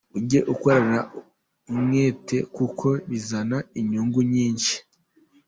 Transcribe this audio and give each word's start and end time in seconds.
Ujye 0.17 0.39
ukorana 0.53 0.99
umwete 1.71 2.37
kuko 2.55 2.87
bizana 3.09 3.57
inyungu 3.79 4.19
nyinshi. 4.33 4.75